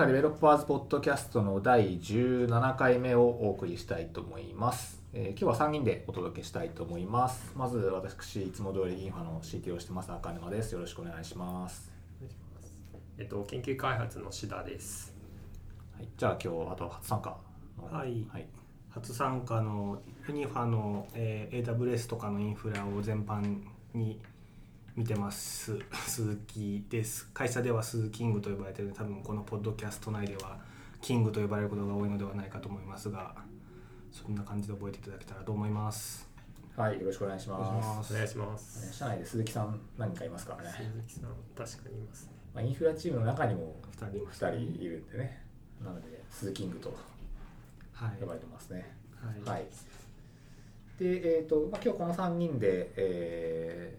[0.00, 4.98] ファデベロッパーズポッドキャストの第17回目をお送りしたいと思います。
[5.12, 7.52] えー今日は3人でお届けしたいと思います。
[7.54, 10.72] まず私、いつも通りインファの CT をしてます赤沼です。
[10.72, 11.92] よろしくお願いします。
[13.18, 15.14] えっと、研究開発の志田です。
[15.94, 17.36] はい、じゃあ今日あと初参加
[17.76, 18.46] のはいはい、
[18.88, 23.42] 初参加のユニファの、えー AWS とかのインフラを全般
[23.92, 24.18] に
[25.00, 30.58] 見てます鈴木です会社では鈴キングと呼ばれている多分このポッドキャスト内では
[31.00, 33.34] キングと呼ばれることが多いのではないかと思いますが
[34.12, 36.28] そんな感じで覚えていただけたらと思います
[36.76, 37.58] はい、よろしくお願いしま。
[37.58, 38.86] ますすお願いします。
[38.86, 40.70] ね社内で鈴木さん何人かいますからね。
[40.70, 42.32] 鈴木さん、確かにいますね。
[42.54, 45.42] まあ、インフラチームの中にも2人いま2した人いるんでね。
[45.84, 46.94] なので、鈴キングと
[47.92, 48.94] はい呼ばれてますね。
[49.16, 49.66] はい、はい。
[50.98, 53.98] で、えっ、と、まあ、今日この3人で、え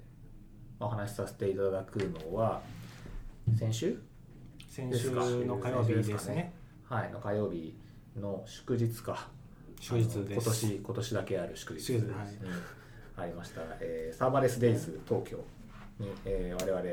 [0.82, 2.62] お話しさせていただくのは、
[3.58, 4.02] 先週？
[4.68, 6.54] 先週の火曜日ですね。
[6.84, 7.78] はい、の火曜日
[8.20, 9.28] の祝日か。
[9.80, 11.90] 祝日今年、今年だけある祝日。
[11.94, 12.14] に
[13.16, 15.38] ありました、えーサーバーレスデイズ東京
[16.00, 16.84] に、えー我々、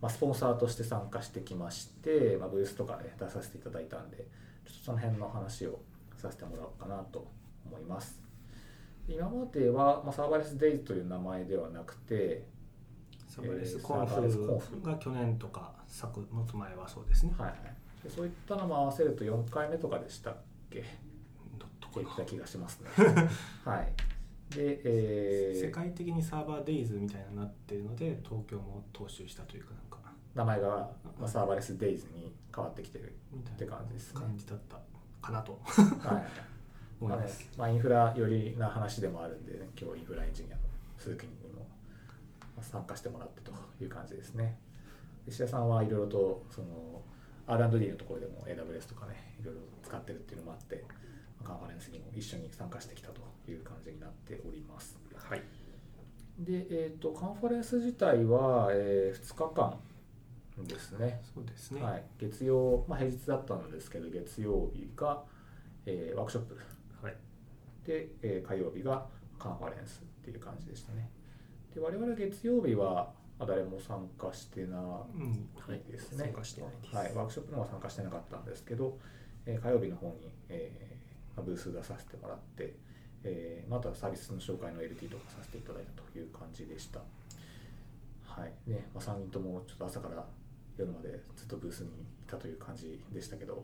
[0.00, 4.24] まあ、スポンサーとして参加してきまして、まあ、ブースとかね、出させていただいたんで、ちょ
[4.74, 5.78] っとその辺の話を
[6.16, 7.26] させてもらおうかなと
[7.66, 8.20] 思います。
[9.08, 12.44] 今までは、まあ、サーバーレスデイズという名前ではなくて、
[13.28, 17.54] サーバーレスえーコンフフが去年とか昨もっと前はそうですね、はい
[18.08, 20.36] そういったのも合わせると4回目とかでしたっ
[20.70, 20.84] け？
[21.58, 22.90] どっとこ言った気がしますね。
[23.64, 23.92] はい。
[24.54, 25.60] で、えー。
[25.60, 29.96] 世界的にサーバーデイズみたいになってるので東京も踏襲したというかなんか。
[30.34, 30.68] 名前が、
[31.18, 33.16] まあ、サーバーレスデイズに変わってきてる。
[33.32, 34.20] みたいなって感じですね。
[34.20, 34.78] 感じだった
[35.20, 35.58] かなと。
[35.64, 36.26] はい。
[36.98, 40.62] 思います、まあ、インフラ寄りな話でもあるんで、ね、今日インフラエンジニアの
[40.96, 41.45] 鈴木に
[42.62, 44.58] 参加してもらってという感じですね。
[45.26, 47.02] 石田さんはいろいろとその
[47.46, 50.84] R&D のところでも AWS とかねいろいろ使ってるっていうのもあって
[51.44, 54.98] カンファレンスにも一緒に参加してきたという感じになっております。
[55.14, 55.42] はい。
[56.38, 59.78] で、えー、とカンファレンス自体は、え2日間
[60.66, 61.20] ですね。
[61.34, 65.22] そうですね、はい、月曜、まあ、平日だったんですけど月曜日が、
[65.86, 66.58] えーワークショップ
[67.02, 67.16] はい。
[67.84, 69.06] で、えー火曜日が
[69.38, 71.08] カンファレンスっていう感じでしたね。
[71.76, 76.24] で我々月曜日はまあ誰も参加してなうんいですね。
[76.24, 78.98] 参加してないですはい、ワークショップの方は参加してなかったんですけど、
[79.44, 82.74] えー火曜日の方に、えーまあブース出させてもらって、
[83.24, 87.00] えーまたサービスの紹介の LT とかさせていただいたという感じでした。
[88.24, 90.26] はいねまあ、3人ともちょっと朝から
[90.78, 91.92] 夜までずっとブースにい
[92.26, 93.62] たという感じでしたけど、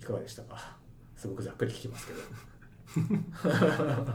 [0.00, 0.76] いかがでしたか？
[1.16, 2.20] すごくざっくり聞きますけど。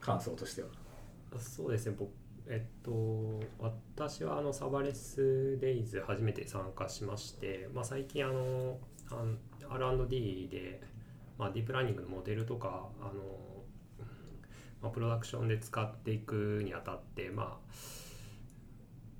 [0.00, 0.68] 感想としては。
[1.38, 2.10] そうですね、僕、
[2.48, 8.78] えっと、私はあのサバレスデイズ初めて参加しまして、まあ、最近あの、
[9.68, 10.82] R&D で、
[11.38, 13.12] まあ、ディープラーニングのモデルとか、あの、
[14.82, 17.72] まあ、プロダクションで使っていくにあたって、まあ、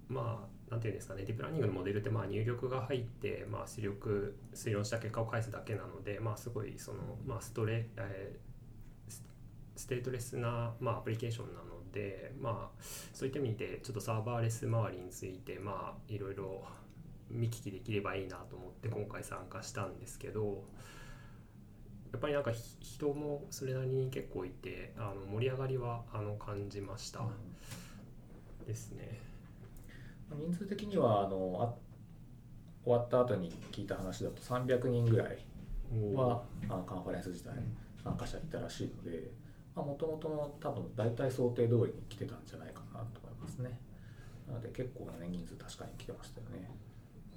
[0.09, 8.56] まあ、なんていうんですかね、ディープラーニングのモデルってまあ入力が入って、まあ、出力、推論した結果を返すだけなので、まあ、すごいその、まあ、ストレ、えー
[9.77, 12.83] ステートレスな、まあ、アプリケーションなので、まあ、
[13.13, 16.65] そういった意味でちょっとサーバーレス周りについて、まあ、いろいろ
[17.31, 20.65] 見聞きできればいいなと思って今回参加したんですけど
[22.13, 27.21] やっぱりなんかひ人もそれなりに結構いてあの盛り上がりはあの感じました、
[28.67, 29.21] ですね。
[30.31, 31.87] 人数的にはあのあ
[32.85, 35.39] 終わった後に聞いた話だと300人ぐらい
[36.15, 37.53] はあのカンファレンス自体
[38.03, 39.31] 参加者いたらしいので
[39.83, 43.79] もともとの多分大体想定通りに来てたんじゃないかなと思いますね。
[44.49, 46.71] なので結構な、ね、人数確かに来てましたよね、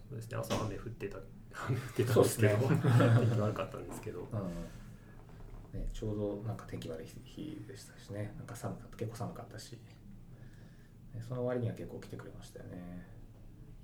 [0.10, 0.38] そうですね。
[0.38, 1.18] 朝雨降ってた
[1.68, 4.20] 雨降ってたんですけどそうです天気悪かったんですけど。
[4.22, 5.80] うん。
[5.80, 8.34] ね、ちょうどなんか天気悪い日でしたしね。
[8.38, 13.08] なんか寒かった結構寒かったし、ね、その割には結構来てくれましたよね。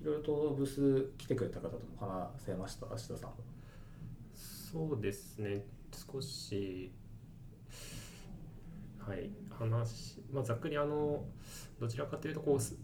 [0.02, 2.86] いろいろとブース来てくれた方とも話せました？
[2.92, 3.30] 芦田さん。
[3.32, 3.36] も
[4.34, 5.66] そうですね。
[5.92, 6.92] 少し
[9.08, 11.24] はい話、まあ、ざっくりあの
[11.80, 12.76] どちらかというとこうす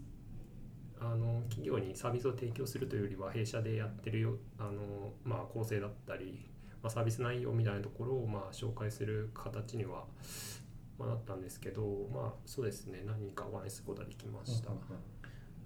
[0.99, 6.45] あの企業にサービスを提供するというよりは弊社でやってるよあの、まあ、構成だったり、
[6.83, 10.03] まあ、サービス内容みたいなところをまあ紹介する形には、
[10.99, 11.81] まあ、なったんですけど、
[12.13, 14.69] まあ、そうですね何人かお話しすることができました。
[14.69, 15.21] うんうんうん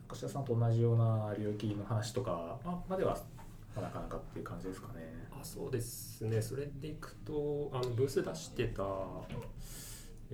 [0.08, 3.18] 柏さんと同じような領域の話とかままでは
[3.76, 5.28] まあなかなかっていう感じですかね。
[5.32, 8.84] あそうですねそれでいくとあのブース出してた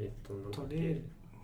[0.01, 1.01] えっとなんだっけ？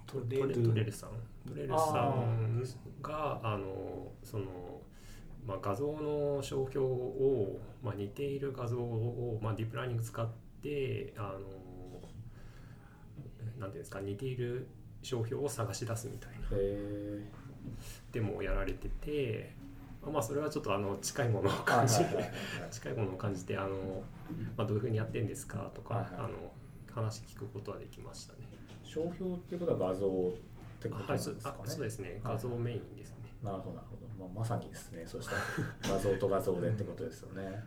[0.08, 1.10] トレトトレレトレルさん。
[1.48, 2.64] トレルさあん
[3.02, 4.46] があのその
[5.46, 10.28] まあ、画像の商標を、まあ、似ている画像を、まあ、ディープラーニング使っ
[10.62, 11.30] てあの
[13.58, 14.68] なんていうんですか似ている
[15.02, 16.48] 商標を探し出すみたいな。
[16.52, 17.24] へ
[18.12, 19.54] デモをやられてて
[20.06, 22.32] まあそれはちょっとあの近いものをー感じはいはいはいはい。
[22.72, 23.70] 近いものを感じてあの、
[24.58, 26.14] まあ、どういうふうにやってんですかとか、はいはい。
[26.18, 26.30] あの
[26.94, 28.40] 話聞くことはできましたね。
[28.98, 30.10] 商標っていうことは画像っ
[30.82, 32.10] てことですかね、あそうですね。
[32.24, 32.34] はい。
[32.34, 33.16] 画像メインですね。
[33.44, 35.04] なるほどなるほど、まあ、まさにですね。
[35.06, 35.42] そしたら
[35.96, 37.64] 画像と画像でってことですよね、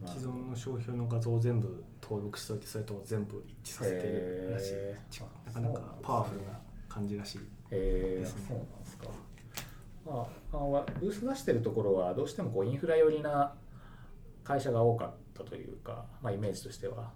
[0.00, 0.12] まあ。
[0.12, 4.72] 既存の商標の画像を全部登録しといてそれと全部一致させてるらしい。
[4.74, 5.12] へー。
[5.12, 7.40] ちなかなかパワフルな感じらしい。
[7.70, 9.08] えーですねそうなんですか。
[10.04, 13.54] まあ、あのブース出してるところはどうしてもこうインフラ寄りな
[14.42, 17.12] 会社が多かったというか、まあ、イメージとしては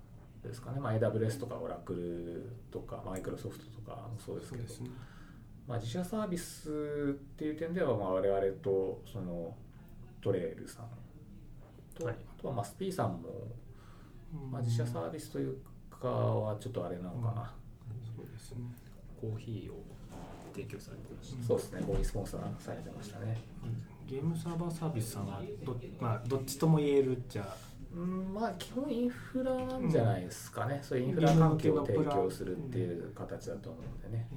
[0.46, 4.64] ですかね、まあ、AWS とかオラクルとかマイクロソフトとかもそうですけど。
[4.84, 4.90] ね。
[5.66, 6.72] まあ、自社サービスっ
[7.36, 9.52] ていう点ではまあ我々とその
[10.20, 10.86] トレイルさん
[11.98, 12.14] と、はい。
[12.14, 13.30] あとはまあスピーさんも、
[14.50, 15.58] まあ、自社サービスという
[15.90, 17.54] かはちょっとあれなのかな、
[18.16, 18.58] そうですね。
[19.20, 19.82] コーヒーを
[20.52, 21.44] 提供されてました。
[21.44, 21.82] そうですね。
[21.84, 23.36] コーヒースポンサーされてましたね。
[24.06, 27.56] ゲームサーバーサービスさんはど,、まあ、どっちとも言えるっちゃ
[27.96, 34.28] うんまあ基本インフラなんじゃないですかね、そういうインフラ環境を提供するっていう形だと思うんでね、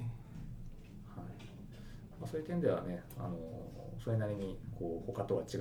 [1.14, 1.24] はい。
[2.18, 3.36] まあ、そういう点ではねあの
[4.02, 5.60] それなりにこう他とは違っ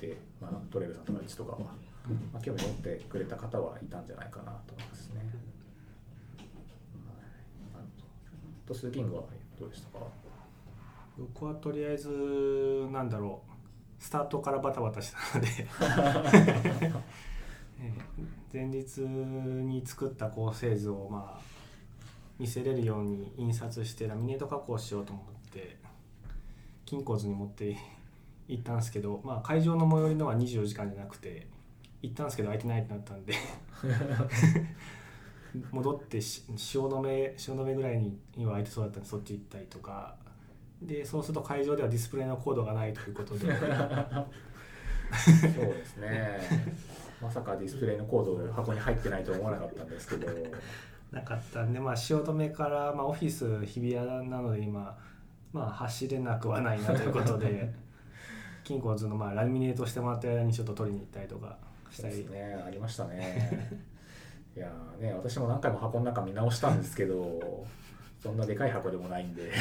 [0.00, 5.20] て、まあ、トレールさんとかうちとかは、まあ、興味持ってくれた方はいたんじゃないかなと思いますね。
[7.72, 7.84] はい、
[8.66, 9.22] とスーキングは
[9.60, 10.06] どうでしたか？
[11.16, 12.08] 僕はとりあえず
[12.90, 13.50] なんだろう
[13.98, 15.48] スタートからバタバタしたので。
[17.80, 21.40] えー前日に作った構成図をまあ
[22.38, 25.76] 見せれるように印刷してラミネート加工しようと思って
[26.86, 27.76] 金庫図に持って
[28.48, 31.46] 行ったんですけど、まあ、会場の最寄りのは24時間じゃなくて
[32.00, 33.34] 行ったんですけど空いてないってなったんで。
[35.72, 40.14] 戻ってし汐留汐留ぐらいに今空いてそうだったんでそっち行ったりとか
[40.82, 43.46] でそうすると会場ではディスプレイのコードがないということで。
[45.10, 46.38] そうですね。
[47.20, 50.28] まさかディスプレイのコードが箱に入ってないとは思わなかったんですけど。
[51.10, 54.94] なかったんで、まあ、汐留から、まあ、オフィス日比谷なので今、
[55.54, 57.72] まあ、走れなくはないなということで。
[58.64, 61.56] 金庫図のまあラミネートしてもらった間にちょっと取りに行ったりとか
[61.90, 62.28] したり。
[62.28, 62.62] ね。
[62.66, 63.82] ありましたね。
[64.54, 67.64] いやーね私も何回も箱の中見直したんですけど
[68.20, 69.52] そんなでかい箱でもないんで。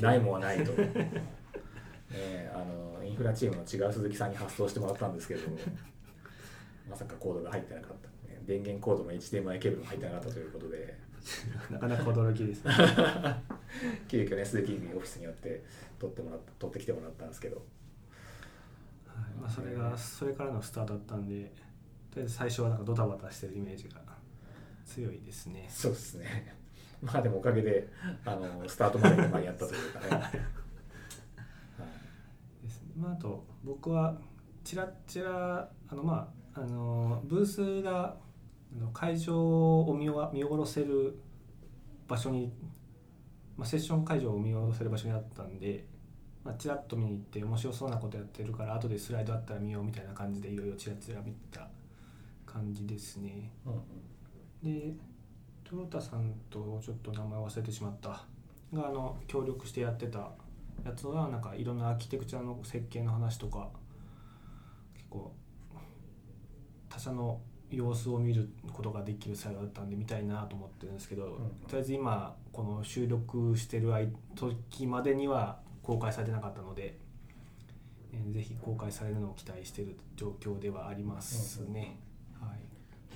[0.00, 5.40] ないもんはないと、 ね、あのインフラチームの違う鈴木さんに発送してもらったんですけど。
[6.88, 10.98] まさかコードが入ってなかった、ね、電源コードも HDMI ケーブルも入ってなかったということで。
[11.70, 12.72] なかなか驚きですね。
[14.08, 15.62] 急遽ね鈴木にオフィスによって
[15.98, 17.56] 取ってもらった取ってきてもらったんですけど。
[17.56, 17.62] は
[19.12, 19.40] い。
[19.40, 21.52] まあ、それがそれからのスタートだったんで
[22.10, 24.00] とりあえず最初はなんかドタバタしてるイメージが
[24.84, 25.66] 強いですね。
[25.68, 26.56] そうですね
[27.02, 27.88] まあでもおかげで
[28.24, 30.32] あのスタートまで間に合ったというかね、 はい。
[32.62, 32.92] ですね。
[32.96, 34.18] まあ、あと僕は
[34.62, 38.16] ちらちらあのまああのブースが
[38.92, 41.18] 会場を見わ見下ろせる
[42.06, 42.52] 場所に、
[43.56, 45.86] まあ、セッション会場を見下ろせる場所にあったんで、
[46.44, 51.68] まあ、ちらっと見に行って面白そうなことやってるから後でスライドあったら見ようみたいな感じでいろいろちらちら見た
[52.44, 53.50] 感じですね。
[53.64, 53.80] うんうん。
[54.62, 54.94] で
[55.70, 58.08] トヨタさんとちょっと名前忘れてしまった。
[58.72, 60.18] があの協力してやってた
[60.84, 63.68] やつはなんかいろんなアーキテクチャの設計の話とか
[64.94, 65.32] 結構
[66.88, 71.28] 他社の様子を見ることができるサイトだったんで見たいなと思ってるんですけど、ん。
[71.28, 76.98] とりあえず今この収録してる間時までには公開されてなかったので、
[78.12, 82.00] えーぜひ公開されるのを期待している状況ではありますね。
[82.40, 82.58] はい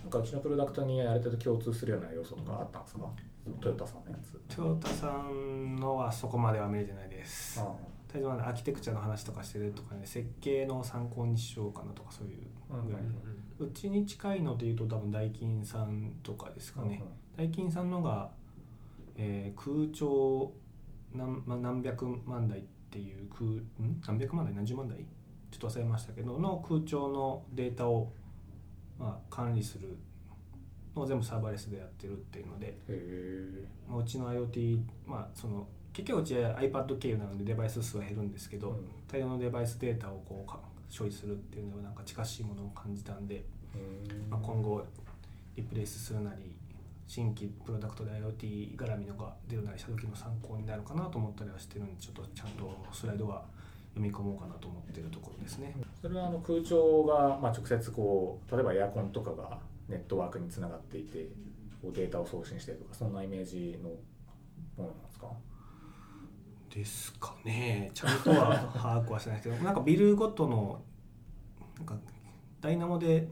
[0.05, 3.09] なんかうちのプロダクトにある程度共通するような要素とかあったんですか？
[3.61, 4.55] トヨタさんのやつ。
[4.55, 7.59] トヨタさんのはそこまでは見れてないです。
[7.61, 7.77] あとり
[8.17, 12.47] あえずまだアーキテクチャの話とかしてるとかね設計の参考にしようかなとかそういう。
[12.87, 13.03] ぐらい、
[13.61, 17.03] うちに近いのでいうと多分ダイキンさんとかですかね、
[17.37, 18.31] ダイキンさんのが、
[19.17, 20.53] えー空調
[21.13, 24.01] 何,、まあ、何百万台っていう空ん？
[24.05, 24.55] 何百万台？
[24.55, 24.99] 何十万台？
[24.99, 28.13] ちょっと忘れましたけどの空調のデータを、
[28.99, 29.97] まあ、管理する
[30.95, 38.89] のを全部サーバーレスでやってるっていうので、うちの IoT、まあ、その結局うちは iPad 経由なのでデバイス数は減るんですけど、うん。
[39.07, 40.59] 大量のデバイスデータをこうか
[40.97, 43.45] 処理するっていうのはなんか近しいものを感じたんで、
[44.29, 44.85] まあ、今後
[45.57, 46.55] リプレイスするなり
[47.07, 53.45] 新規プロダクトで IoT 絡みのが出るなりした時の参考になるかなと思ったりはしてるんでちょっとちゃんとスライドは
[53.95, 55.75] 読み込もうかなと思っているところですね。
[56.01, 59.59] それはあの空調が、まあ、直接こう例えばエアコンとかが
[59.89, 61.29] ネットワークにつながっていて
[61.83, 63.97] こうデータを送信してとかそんなイメージのも
[64.79, 65.27] のなんですか？
[66.75, 67.91] ですかね。
[67.95, 70.83] ちゃんとは把握はしてないですけど なんかビルごとの
[71.77, 71.97] なんか
[72.61, 73.29] ダイナモで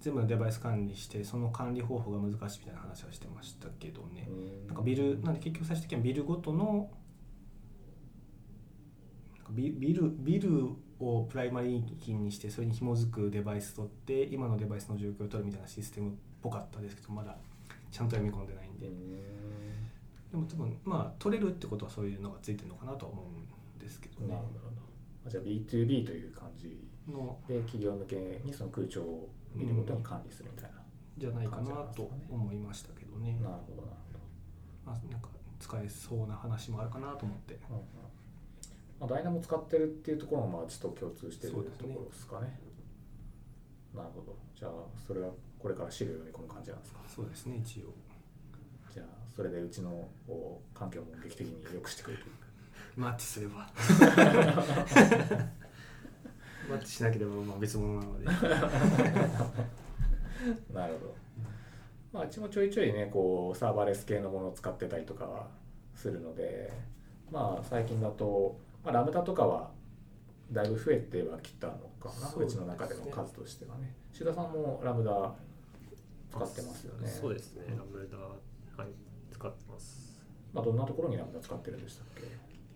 [0.00, 4.28] 全部のデバイス管理してその管理方法が難しいみたいな話はしてましたけどね。
[4.66, 6.90] なんかビルなんで結局最終的にはビルごとの
[9.50, 10.68] ビビルビル
[11.00, 16.12] をプライマリーキーにしてそれに紐づくデバイス取って今のデバイスの状況を取るみたいなシステムっ
[16.42, 17.36] ぽかったですけどまだ
[17.90, 18.88] ちゃんと読み込んでないんで。
[20.30, 23.26] でも多分まあ取れるってことはそういうのがついてるのかなとは思う
[23.76, 24.34] んですけどね。
[24.34, 24.88] なるほど。
[25.26, 26.78] あじゃあ B2B という感じ
[27.10, 30.78] ので企業向けにその空調を見ることに管理するみたいな、
[31.16, 33.38] じゃないかなと思いましたけどね。
[33.42, 33.98] なるほどなる
[34.84, 35.28] まあ、なんか
[35.58, 37.58] 使えそうな話もあるかなと思って。
[37.68, 38.07] ほど、うんうん
[39.00, 42.58] まあ、ダイナモ使ってるっていうところもまあちょっと共通してるところですかね。
[43.94, 44.36] なるほど。
[44.54, 44.70] じゃあ
[45.06, 47.00] それはこれから資料を読み込む感じなんですか？
[47.08, 47.92] そうですね一応。
[48.92, 52.24] じゃあそれでうちのお環境も劇的に良くしてくれる
[52.96, 53.68] マッチすれば。
[56.68, 58.24] マッチしなければまあ別物なので。
[58.26, 58.32] な
[60.86, 61.14] るほど。
[62.12, 65.48] まあ、うちもちょいちょいね、こう、サーバーレス系のものを使ってたりとかは
[65.94, 66.72] するので、
[67.30, 69.70] まあ、最近だと、まあ、ラムダとかは、
[70.50, 73.94] だいぶ増えてはきたのかな、うちの中での数としてはね。
[74.12, 75.34] 志田さんもラムダ
[76.30, 77.08] 使ってますよね。
[77.08, 77.64] そうですね。
[77.68, 78.16] ラムダ
[78.82, 78.92] はい
[79.32, 80.26] 使ってます。
[80.52, 82.22] まあ、どんなところにラムダ使ってるんでしたっけ？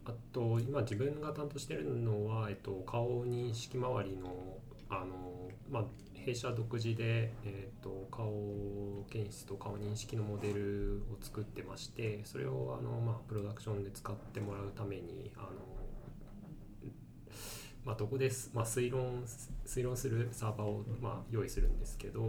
[0.04, 4.58] あと今自分が担当してるのは、えっと、顔認識周りの
[4.90, 8.26] あの、まあ、弊社独自で、えっと、顔
[9.08, 15.48] 検出と顔認識のモデルを作ってましてそれをあの、まあ、プロダクションで使ってもらうためにあの、
[17.84, 19.24] まあ、どこです、まあ、推論
[19.66, 22.20] 推論するサーバーを、まあ、用意するんですけど、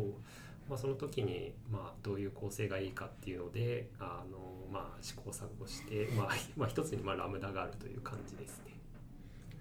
[0.68, 4.38] まあ、その時に、まあ、どういう構成がいいかっていうのであの、
[4.72, 8.74] まあ、試行錯誤して、まあ まあ、一つにまあラムダがあるという感じですね。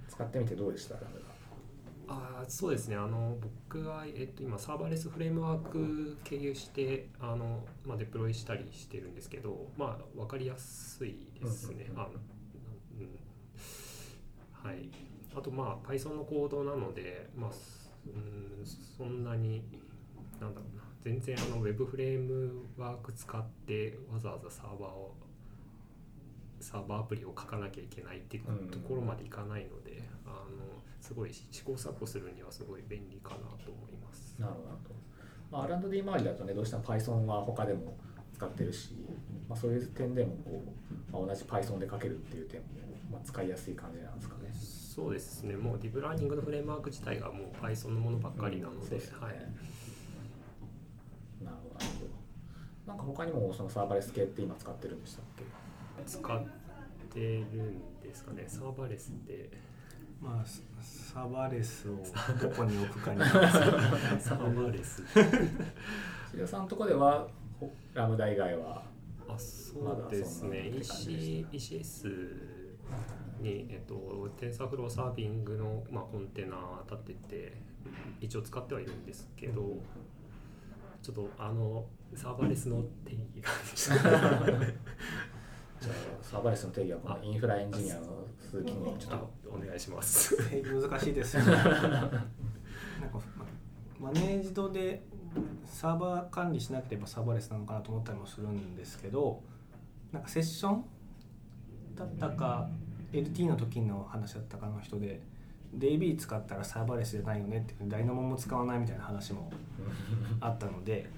[0.08, 0.94] 使ってみてどうでした？
[0.94, 1.32] ラムダ。
[2.08, 11.90] あーそうですねあの僕は、えっと、今サーバーレスフレームワーク経由してあの、まあ、デプロイしたりしてるんですけど、まあ、分かりやすいですね。
[14.52, 14.90] はい、
[15.34, 19.62] あとまあ Python のコードなので、まあ、すうんそんなに
[20.40, 25.14] なんだろうな全然あのウェブフレームワーク使ってわざわざサーバーを
[26.60, 34.36] サーバーアプリを書かなきゃいけないっていうところまでいかないので、あのすごい試行錯誤するにはすごい便利かなと思います。
[34.38, 34.94] なるほどなるほど。
[35.50, 37.96] まあ、R&D 周りだとね、どうしても Python は他でも
[38.32, 38.94] 使ってるし、
[39.48, 42.66] まあ、そういう点でもこう、まあ、同じ Python で書けるっていう点も、
[43.10, 44.41] まあ、使いやすい感じなんですかね。
[44.94, 49.02] そうですね、もうディープラーニングのフレームワーク自体がもう Python のものばっかりなので、うんでね。
[49.18, 49.34] はい、
[51.42, 52.10] なるほど、なるほど。
[52.86, 55.44] なんか他にもそのサーバーレス系って今使ってるんでしたっけ？
[56.04, 56.44] 使っ
[57.08, 59.50] てるんですかね、サーバーレスって、
[60.20, 60.60] まあサ
[61.14, 61.96] サーバーレスを
[62.38, 63.72] どこに置くかにサー
[64.54, 65.02] バーレス。
[66.32, 67.26] 志田 さんのとこでは
[67.58, 68.84] ほ Lambda 以外は
[69.26, 72.52] あそうですね、まだそんなって感じ EC ECS
[73.40, 76.56] に、えっと、テンサーフローサービングの、まあ、コンテナ
[76.90, 77.56] 立てて、
[78.20, 79.78] 一応使ってはいるんですけど、
[81.02, 81.84] ちょっとあの
[82.14, 83.50] サーバーレスの定義が。
[85.80, 90.48] じゃあサーバーレスの定義はこのインフラエンジニアの鈴木にちょっあとお願いします。
[90.48, 91.52] 定義難しいですよね。
[91.52, 93.20] なんか
[93.98, 95.02] まマネージドで
[95.64, 99.42] サーバー管理しなければサーバーレスなのかなと思ったりもするんですけど
[100.12, 100.84] なんかセッション
[101.94, 102.68] だったか
[103.12, 105.20] LT の時の話だったかの人で。
[105.74, 109.50] DB 使ったらサーバーレスじゃないよねってダイナモも使わないみたいな話も
[110.40, 111.08] あったので。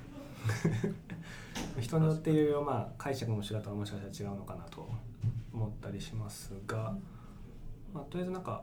[1.80, 4.88] 人によっていろいろまあ解釈の仕方はもしかしたら違うのかなと
[5.52, 6.96] 思ったりしますが、
[7.94, 8.62] まあ、とりあえずなんか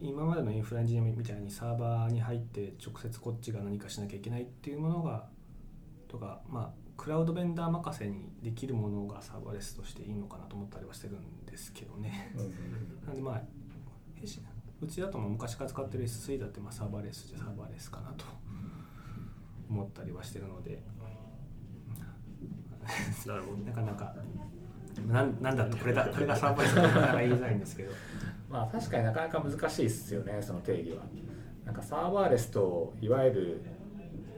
[0.00, 5.28] 今までのインフラエンジニアみたいにサーバーに入って直接こっちが何かしなきゃいけないっていうものが
[6.08, 12.32] とかまあクラウドベンダー任せにできるものがサーバーレスとしていいのかなと思ったりはしてるんですけどね。
[13.06, 13.42] なんでまあ
[14.80, 18.24] うちだともう昔から使ってる S3 だってまあサーバーレスじゃサーバーレスかなと
[19.68, 20.82] 思ったりはしてるので。
[23.26, 24.12] なるほどなかなか
[25.06, 27.92] なんなんだとこれだ これがサーバーレスだとなかなか言いづらいんですけど。
[28.50, 31.04] まあ確かになかなか難しいですよねその定義は。
[31.64, 33.60] なんかサーバーレスといわゆる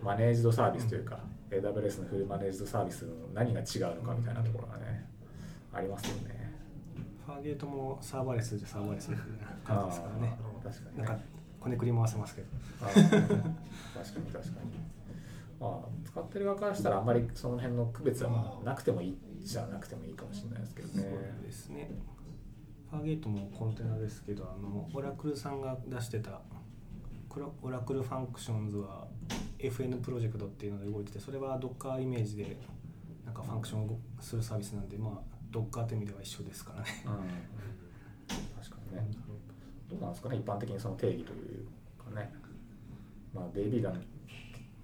[0.02, 1.18] マネージドサービスというか、
[1.50, 5.08] AWS のフルマネージドサービスの何が違うのかみたいなところがね
[5.72, 6.43] ありますよね
[7.24, 10.38] ファーゲートもサーバーレスじゃサーバーレスみたいな感じですからね。
[10.62, 10.98] 確かに。
[10.98, 11.24] ねなんか
[11.60, 12.48] こねくり回せますけど。
[12.80, 14.84] 確かに確かに。
[15.60, 20.94] まあ使ってる側からしたらあんまりその辺の区別はまあなくてもいいじゃなくてもいいかもしれないですけどね。
[20.94, 21.90] そうですね。
[22.90, 26.40] Fargate もコンテナですけどあの Oracle さんが出してた
[27.62, 29.08] Oracle Functions は
[29.58, 32.56] FN プロジェクトっていうので動いててそれは Docker イメージで
[33.24, 36.86] なんかファンクションをするサービスなんでまあ Docker という意味では一緒ですからね。
[37.06, 37.12] うん。
[38.60, 39.08] 確かにね。
[39.88, 42.32] どうなんですかね一般的にその定義というかね。
[43.32, 43.92] まあ DB が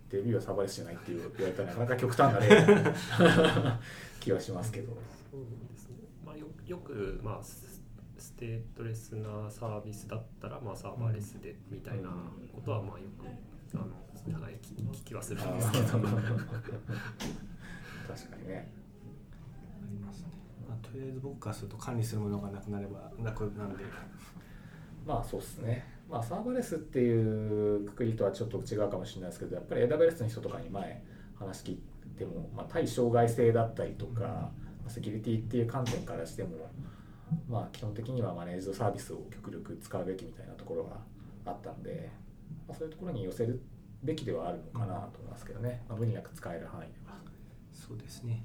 [0.09, 2.95] DB はサーバーレスじゃないっていう言われたらなかなか極端なね
[4.21, 4.97] 気はしますけど。
[5.31, 5.41] そう
[5.73, 5.97] ですね。
[6.25, 7.81] まあよよくまあス
[8.19, 12.11] ステートレスなサービスだったらまあサーバーレスでみたいな
[12.55, 13.27] ことはまあよく
[13.75, 15.99] あのはい聞聞きはするんですけど。
[18.09, 18.81] 確かにね
[20.83, 23.85] とりあえず僕からすると管理するものがなくなれば楽なんで
[25.07, 25.87] まあそうですね。
[26.09, 31.03] まあサーバーレスっていうくくりとはちょっと違うかもしれないですけど、やっぱり AWS の人とかに前
[31.39, 31.81] 話聞い
[32.19, 34.53] ても、まあ、対障害性だったりとか、ま
[34.87, 36.51] あセキュリティっていう観点からしても、
[37.49, 40.97] まあ基本的にはマネージドサービスを極力使うべきみたいなところが
[41.47, 42.11] あったんで、
[42.69, 43.61] まあ、そういうところに寄せる
[44.03, 45.83] べきではあるのかなと思いますけどね。
[45.89, 47.17] まあ、無理なく使える範囲では。
[47.73, 48.45] そうですね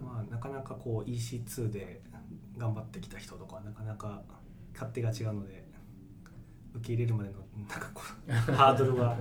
[0.00, 2.00] まあなかなかこう EC2 で
[2.56, 4.22] 頑張ってきた人とかはなかなか
[4.72, 5.64] 勝手が違うので
[6.74, 7.36] 受け入れるまでの
[7.68, 9.16] なんかこう ハードルが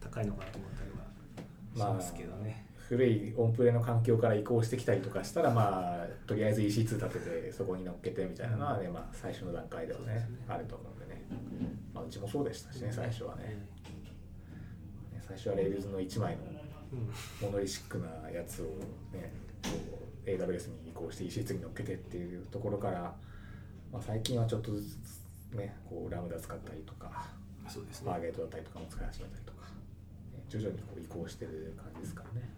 [0.00, 0.90] 高いのかなと思ったり
[1.80, 11.22] はしますけどね、古いオンプレの環境から移行してきたりとかしたらまあとりあえず EC2 立ててそこに乗っけてみたいなのはね、まあ、最初の段階ではねあると思うんでね、
[11.94, 13.44] まあ、うちもそうでしたしね最初はね。
[13.44, 13.68] ね
[15.20, 16.42] 最初は Rails の1枚の
[16.92, 17.46] うん。
[17.46, 18.64] モノリシックなやつを
[19.12, 19.70] ねこ
[20.02, 23.00] う AWS に移行して EC2 に乗っけてっていうところから、
[23.92, 27.26] まあ、最近はちょっとずつねこうラムダ使ったりとか
[27.68, 29.80] そうですねーゲートだったりとかも使い始めたりとか、ね
[30.48, 32.48] 徐々にこう移行してる感じですからね。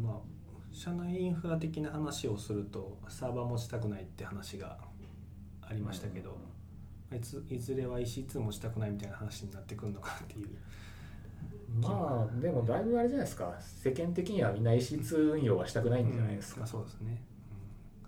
[0.00, 0.14] まあ
[0.72, 4.78] 社内インフラ的な話をするとサーバー持ちたくないって話が
[5.60, 6.38] ありましたけど、
[7.12, 10.48] いついずれは EC2 持ちたくないみたいな話になってくるのかなっていう
[11.78, 13.54] まあでもだいぶあれじゃないですか。
[13.60, 17.22] 世間的にはみんな EC2 運用はしたくないんじゃないですか、まあ、そうですね、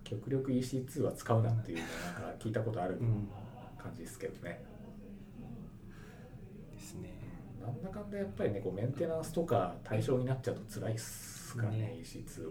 [0.02, 3.06] 極力 EC2 は使うなっていうのはなんか聞いたことあるうん。
[3.06, 3.28] うん
[3.82, 4.62] 感じですけどね、
[6.72, 7.10] ですね。
[7.60, 11.78] なんだかんだやっぱりねこうメンテナンスとか対象になっちゃうと辛いっすからね。
[11.78, 12.50] ね EC2 は。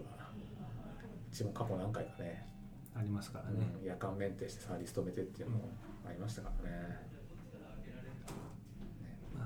[1.32, 2.46] うちも過去何回かね、
[2.94, 5.70] ありますからね、うん夜間メンテしてサービス止めてっていうのも
[6.06, 7.11] ありましたからね、まあ、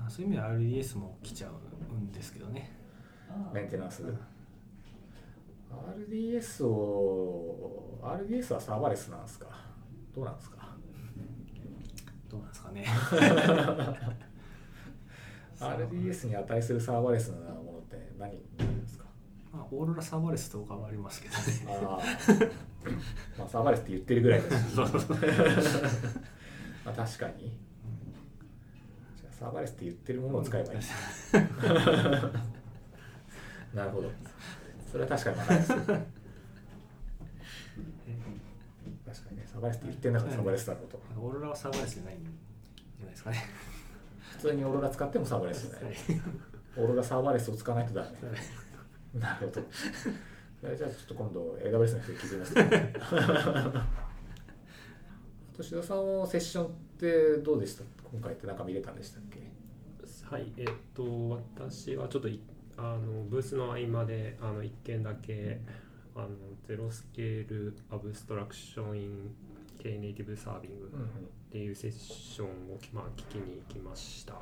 [0.08, 2.72] そういう意味では RDS も来ちゃうんですけどね。
[3.52, 4.02] メンテナンス。
[5.98, 9.46] RDS を RDS はサーバーレスなんですか？
[10.14, 10.74] どうなんですか？
[12.30, 12.84] どうなんですかね。
[15.60, 19.04] RDS に値するサーバーレスなものって何なんですか？
[19.52, 21.42] まあ、オーロラサーバーレスとかはありますけどね。
[21.68, 22.52] あー。
[23.38, 24.54] まあサーバーレスって言ってるぐらいだし
[26.84, 27.58] まあ確かに
[29.38, 30.78] サーバーレスって言ってるものを使えばいい。
[33.76, 34.10] なるほど。
[34.90, 35.72] それは確かに分かります。
[35.74, 35.92] 確か
[39.30, 40.98] にねサーバーレスって言ってんだからサーバーレスだろうと。
[41.20, 43.44] オーロラはサーバーレスじゃないんじゃないですかね。
[44.32, 45.94] 普通にオーロラ使ってもサーバーレスじゃない。
[46.78, 48.08] オーロラサーバーレスを使わないとダメ。
[49.20, 49.60] なるほど。
[50.76, 52.54] じゃあちょっと今度 AWS の人に聞いてみます。
[52.64, 52.92] ね。
[55.56, 57.82] 年田さんのセッションってどうでした？
[58.10, 59.18] 今回ってなんか見れたんでした
[60.28, 62.40] はい、えっと、私はちょっとい
[62.76, 65.60] あのブースの合間であの1件だけ
[66.16, 66.28] あの
[66.66, 69.34] ゼロスケールアブストラクションイン
[69.78, 72.50] K ネイティブサービングっていうセッションを、
[72.92, 74.32] まあ、聞きに行きました。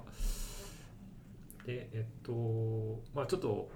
[1.66, 3.68] で、えっと、まあちょっと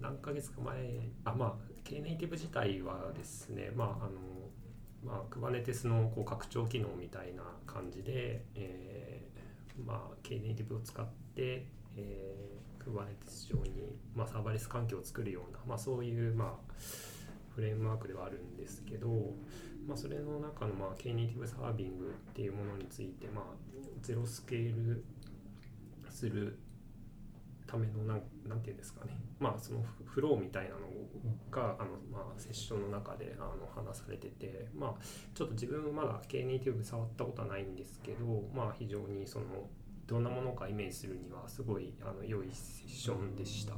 [0.00, 4.16] 何ヶ月か前、あ、まあ K ネイティブ自体はですね、まああの、
[5.04, 9.39] まあ Kubernetes のこう拡張機能みたいな感じで、えー
[9.84, 11.66] まあ K ネイティブを使って、
[11.96, 16.72] えー、Kubernetes 上に、まあ、サーバーレス環境を作るような、まあ、そういう、まあ、
[17.54, 19.08] フレームワークではあるんですけど、
[19.86, 23.44] まあ、それの中の、まあ、K ネイティブサービングっていうものについて、まあ、
[24.02, 25.04] ゼロスケール
[26.10, 26.58] する
[27.70, 30.80] ためのなんなんていうんですかね、まあ、そのフフローみたいなの
[31.50, 34.94] があの、まあ、セッションの中であの話されてて、まあ、
[35.34, 39.44] ちょっと自分まだ K ネイティブ触ったことはないんですけど、まあ、非常にその
[40.06, 43.74] どんなものかイメージするにはすごいあの良いセッションでした。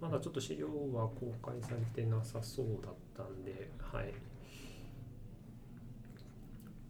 [0.00, 4.12] まだちょっと資料は公開されてなさそうだっったんではい。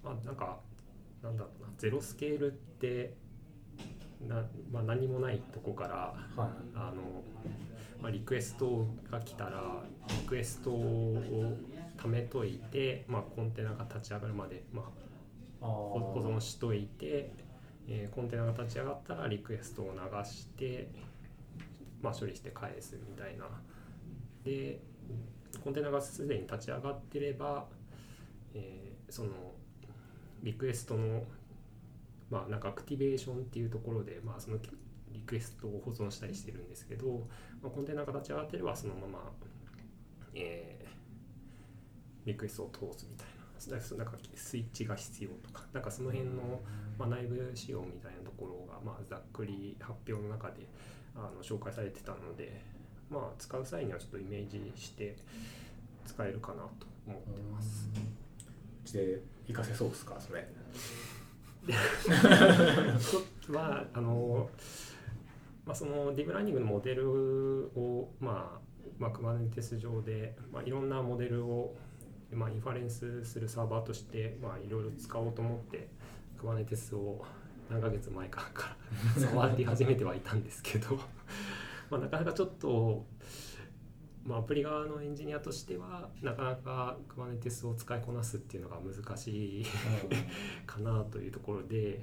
[0.03, 0.59] まあなんか
[1.23, 3.15] なんだろうなゼロスケールって
[4.29, 6.51] な、まあ、何もないとこからはい。
[6.75, 7.23] あの、
[8.01, 11.57] まあ、リクエストが来たらリクエストを
[11.97, 14.85] 貯めといて、まあ、コンテナが立ち上がるまで、まあ、
[15.63, 17.33] あ保保存ーしといて、
[17.89, 20.89] えーコンテナが立ち上がったらリクエストを流して、
[22.03, 23.47] まあ、処理して返すみたいな。
[24.45, 24.81] で
[25.63, 27.67] コンテナがすでに立ち上がってれば、
[28.55, 29.31] えーその
[30.43, 31.23] リクエストの
[32.31, 34.59] まあなんかアクティベーションっていうところで、まあ、その
[35.13, 37.27] リクエストを保存したりしてるんですけど、
[37.63, 39.33] まあ、コンテナが立ち上がってればそのまま、
[40.35, 40.85] えー
[42.27, 43.35] リクエストを通すみたいな
[43.97, 46.61] なんかスイッチが必要とかなんかその辺の、
[46.99, 50.67] まあ、内部仕様みたいなところが、まあ、ざっくり発表の中で
[51.15, 52.61] あの紹介されてたので、
[53.11, 55.17] まあ、使う際にはちょっとイメージして
[56.05, 57.89] 使えるかなと思ってます。
[58.93, 60.47] で活かせそうですかそれ
[63.53, 64.49] はあの、
[65.67, 68.65] まあ、そのディープラーニングのモデルを、まあ
[68.99, 71.75] まあ、Kubernetes 上で、まあ、いろんなモデルを、
[72.33, 75.89] まあ、インファレンスするサーバーとして、まあ、いろいろ使おうと思って
[76.41, 77.25] Kubernetes を
[77.71, 78.77] 何ヶ月前かか
[79.17, 80.97] ら 触り始めてはいたんですけど
[81.91, 83.05] まあなかなかちょっと、
[84.25, 89.67] まあ、アプリ側のエンジニアとしてはなかなか Kubernetes を使いこなすっていうのが難しい
[90.67, 92.03] かなというところで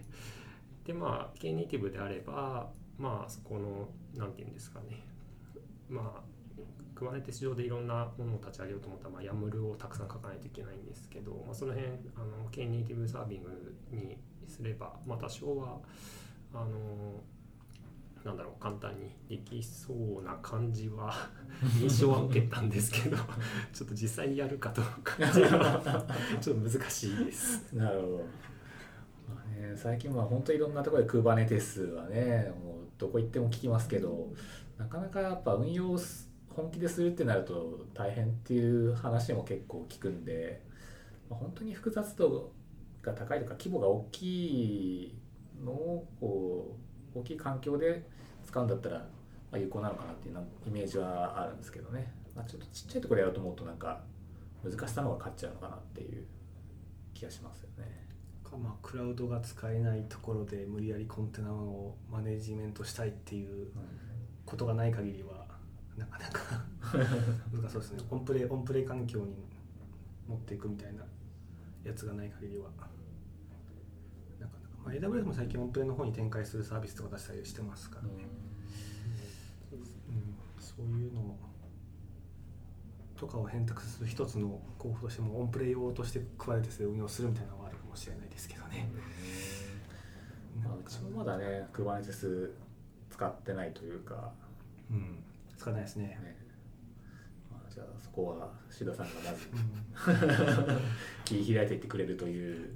[0.85, 5.03] でまあ Knative であればまあそこの何て言うんですかね。
[5.89, 6.31] まあ
[6.95, 15.79] Kubernetes 上でいろんなものを立ち上げようと思ったら、まあ、YAML をたくさん書かないといけないんですけど、まあ、その辺あの Knative サービングにすれば、まあ、多少は
[16.53, 17.23] あの
[18.23, 21.13] なんだろう簡単にできそうな感じは
[21.81, 23.17] 印象は受けたんですけど
[23.73, 25.17] ちょっと実際にやるかどうか
[26.39, 27.75] ちょっと難しいです。
[27.75, 28.17] なるほど、
[29.29, 34.31] まあね、最近は本当いろんなところで Kubernetes はねもうどこ行っても聞きますけど
[34.77, 40.61] なかなかやっぱ運用す本気でするってなると大変っていう話も結構聞くんで、
[41.29, 42.51] まあ、本当に複雑度
[43.01, 45.15] が高いとか規模が大きい
[45.63, 48.07] のをこう大きい環境で
[48.45, 49.05] 使うんだったら、ま
[49.53, 54.01] あ、有効なのかなっていうなイメージはあるんですけどね、まあ、ちょっとちっちゃいところでやろうと思うとなんか
[54.63, 56.25] 難しさの方が勝っちゃうのかなっていう
[57.13, 58.01] 気がしますよね。
[58.43, 63.67] かまあクラウドが使えないところで無理やりコンテナをマネジメントしたいっていう
[64.45, 65.45] ことがない限りは
[65.97, 66.65] なかなか
[67.51, 68.03] 難しそうですね。
[68.09, 69.35] オンプレオンプレ環境に
[70.27, 71.03] 持っていくみたいな
[71.83, 72.69] やつがない限りは
[74.83, 78.09] まあ、AWS も最近オンプレの方に展開するサービスとか出したりしてますからね、
[79.71, 81.35] うん、そういうの
[83.15, 88.89] とかを選択する一つの候補としてもオンプレ用として Kubernetes で運用するみたいなのはあるかもしれないですけどね、
[90.63, 92.49] まあ、うちもまだね Kubernetes
[93.11, 94.31] 使ってないというか、
[94.89, 95.23] うん、
[95.55, 96.05] 使わないですね。
[96.05, 96.35] ね。
[97.51, 100.79] まあ、じゃあそこは志田さんがまずうん。
[101.23, 102.75] 切り開いていってくれるという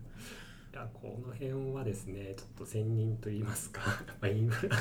[0.76, 4.76] いやこの辺はですねちょっと専任と言いますかやっぱインフラ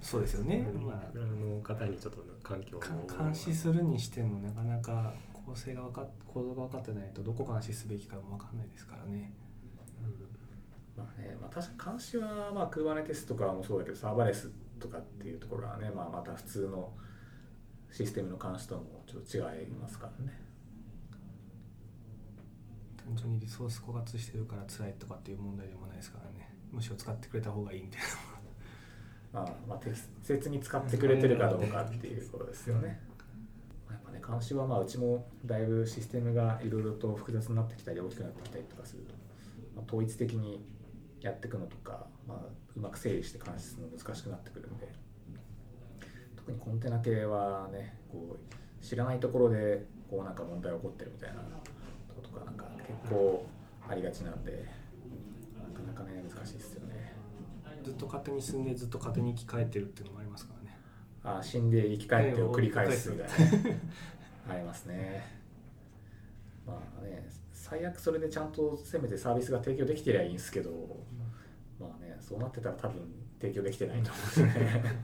[0.00, 9.34] そうですよね、インまフラの方にちょっと環境を監視するにしてもなかなか構成が分かっ構造が分かってないとどこ監視すべきかも分かんないですからね。
[10.96, 16.90] まあねまあ、確か監視は、まあ、Kubernetes とかもそうだけどサーバーレスとかっていうところはね、まあ、また普通の
[17.92, 20.47] システムの監視ともちょっと違いますからね。
[23.38, 26.48] リソース枯渇してるから辛いとかっていう問題でもないですからね。
[26.72, 28.00] むしろ使ってくれた方がいいみたい
[29.32, 33.00] まあ、まあ適切に使ってくれてるかどうかっていうことですよね。
[33.90, 39.14] やっぱね監視はまあうちもだいぶシステムがいろいろと複雑になってきたり大きくなってきたりとかすると、
[39.76, 40.64] まあ、統一的に
[41.20, 42.38] やっていくのとか、まあ、
[42.76, 44.88] うまく整理して監視するの難しくなってくるんで
[46.36, 53.46] 特にコンテナ系はねこう知らないところでこうなんか問題起こってるみたいなこととかなんか結構
[53.88, 54.64] ありがちなんで
[55.56, 57.14] なかなかね難しいですよね。
[57.64, 57.84] な。
[57.84, 60.78] ずっと勝手に進んでずっと勝手に生き返ってるっていうのもありますからね。
[61.22, 63.34] あ死んで生き返ってを繰り返すみたいな
[64.54, 65.22] ありますね
[66.66, 70.70] まあね最悪それでちゃんとせめてサービスが提供できてりゃいいんですけど
[71.78, 73.02] まあねそうなってたら多分
[73.40, 74.82] 提供できてないと思うんですね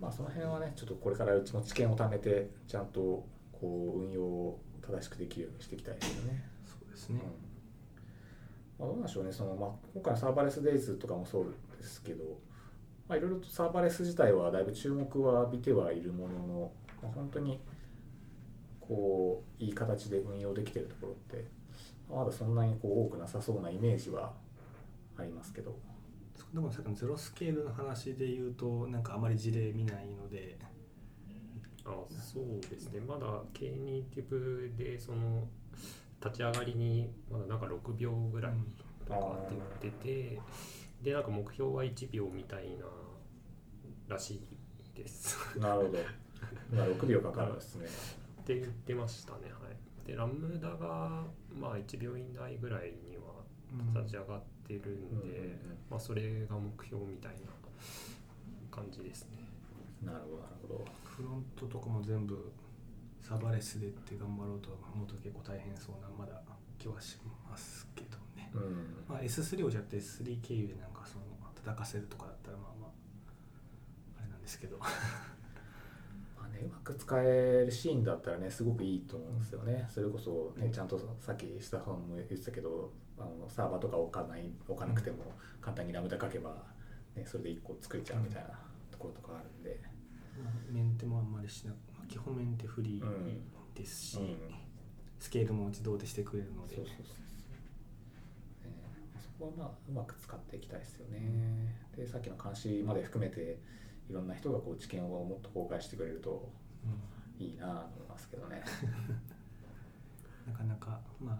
[0.00, 6.44] まあその辺はねちょっとこれからうちも知見を貯めてちゃんとこう運用を正しくできるようにしていきたいですよね。
[6.66, 7.20] そうですね。
[8.78, 9.32] まあ、どうなんでしょうね。
[9.32, 12.24] その、まあ、今回のサーバーレスデイズとかもそうですけど、
[13.08, 17.60] まあ、いろいろとサーバーレス自体はだいぶ注目は浴びてはいるものの、まあ、本当に
[18.80, 21.46] こういい形で運用できてるところって
[22.10, 24.32] まだそんなにこう多くなさそうなイメージは
[25.16, 25.76] ありますけど。
[26.52, 30.58] でもさっきのゼロスケールの話で言うとなんかあまり事例見ないので
[31.84, 33.00] あそうですね。
[33.00, 33.26] まだ
[33.60, 35.48] ニーティブでその
[36.24, 38.52] 立ち上がりにまだなんか6秒ぐらい
[39.06, 40.40] とかって言ってて、
[41.02, 42.84] でなんか目標は1秒みたいな
[44.08, 45.58] らしいです。
[45.58, 45.98] なるほど。
[46.72, 47.86] 今6秒かかるんですね。
[47.86, 49.38] って言ってましたね。
[49.60, 49.68] は
[50.04, 50.06] い。
[50.06, 51.24] でラムダが
[51.58, 53.22] まあ1秒以内ぐらいには
[54.00, 55.58] 立ち上がってるんで、うんうんうん。
[55.90, 57.38] まあそれが目標みたいな
[58.70, 59.42] 感じですね。
[60.04, 60.84] なるほどなるほど
[61.16, 62.52] フロントとかも全部
[63.20, 66.40] サーバーレスでって頑張ろうと思うと結構大変そうなまだ
[66.78, 69.04] 気はしますけどね、うん。
[69.06, 72.90] まあ、S3 をじゃって S3 経由でなんかその叩かせるとかだったらまあまあ
[74.20, 74.78] あれなんですけど。
[76.36, 85.18] まあね、うまく使えるシーンだったらねすごくいいと思うんですよね、それこそ、ね、ちゃんとさっき下さんも言ってたけどあのサーバーとか置かない置かなくても
[85.60, 86.64] 簡単にラムダ書けば、
[87.14, 88.58] ね、それで1個作れちゃうみたいな
[88.90, 89.91] ところとかあるんで、まあ
[90.70, 94.36] メンテもあんまりしなまあ基本メンテフリうんーですし、うん。
[95.18, 96.76] スケールも自動でしてくれるので。
[96.76, 98.76] そうそうそうそう、ね
[99.20, 101.20] そこはまあうまく使っていきたいですよね。
[101.96, 103.58] でさっきの監視まで含めて
[104.08, 106.50] いろんな人がこう知見をもっと公開してくれると
[106.84, 107.44] うん。
[107.44, 108.62] いいなと思いますけどね。
[110.46, 111.38] なかなかまあ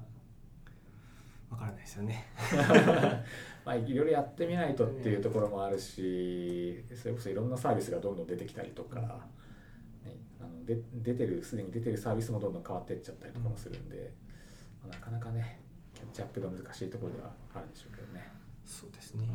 [1.52, 2.24] わからないですよね。
[3.64, 9.28] まあ、いろいろやってみないとっていうところもあるし、それこそいろんなサービスがどんどん出てきたりとか、
[10.02, 14.12] ね、あので出てるすでに出てるサービスもどんどん変わっていっちゃったりとかもするんで、
[14.82, 15.60] まあなかなかね
[15.94, 18.32] キャッチアップが難しいところではあるんでしょうけどね、
[18.64, 19.28] そうですね、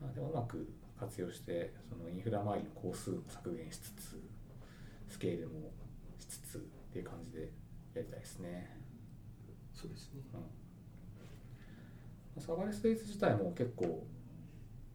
[0.00, 4.22] まあ、でもうまく活用してそのインフラ周りの工数も削減しつつ
[5.08, 5.72] スケールも
[6.18, 6.60] しつつっ
[6.92, 7.40] ていう感じで
[7.94, 8.78] やりたいですね。
[9.74, 10.22] そうですね。
[10.34, 10.59] うん
[12.40, 14.06] サーバーレスデイズ自体も結構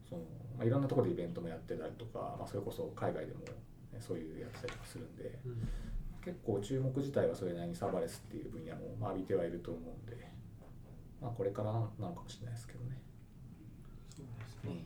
[0.08, 0.22] その、
[0.58, 3.40] まあ、いろんなところでイベントもやってたりとか、まあ、それこそ海外でも、
[3.94, 5.40] ね、そういうやってたりとかするんで
[6.24, 10.32] 結構注目自体はそれなりにサーバーレスっていう分野も、まあ、浴びてはいると思うんで、
[11.22, 13.02] まあ、これからなのかもしれないですけどね。
[14.16, 14.70] そうですうん。
[14.76, 14.86] ね、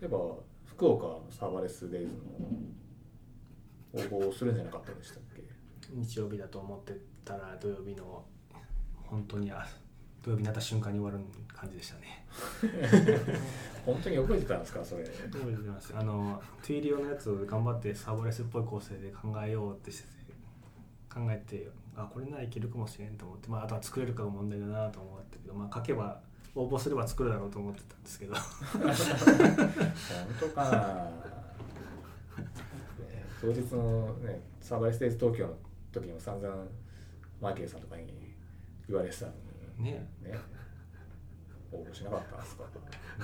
[0.00, 0.18] そういえば
[0.66, 2.12] 福岡の ServerlessDays の
[4.18, 5.44] 応募をするんじゃなかったでしたっけ？
[5.92, 8.24] 日曜日だと思ってたら土曜日の
[9.04, 9.64] 本当にあ
[10.24, 11.22] 土曜日になった瞬間に終わる
[11.54, 12.24] 感じでしたね。
[13.84, 15.04] 本当に覚えてたんですかそれ。
[15.04, 15.94] 覚えてます。
[15.94, 20.08] あの Twilio のやつを頑張ってサーバーレスっぽい構成で考えようってして
[21.12, 26.20] 考えてあこれならいけるかもしれんと思って、まあ、あとは作れるかが問題だなと思ったけど、まあ、書けば
[26.54, 28.34] 応募すれば作るだろうと思ってたんですけど。
[28.34, 28.42] 本
[30.40, 30.70] 当かな、
[32.40, 35.54] ね当日の、ね、サーバーレステージ東京の
[35.92, 36.64] 時にも散々
[37.42, 38.06] マイケルさんとかに
[38.88, 39.43] 言われてたのに
[39.78, 40.06] ね。
[40.22, 40.38] ね。
[41.72, 42.64] 応募しなかったんですか？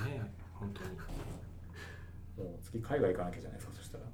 [0.05, 0.91] ね本当に。
[2.37, 4.05] もう次海外行かなきゃじゃないですかそしたら。